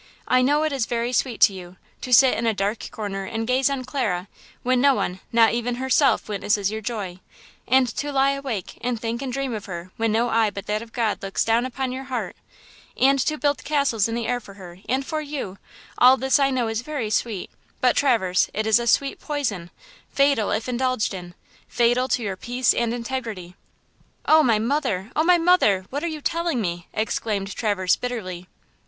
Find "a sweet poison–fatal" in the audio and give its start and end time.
18.79-20.49